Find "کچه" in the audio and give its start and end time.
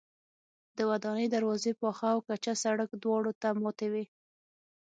2.27-2.53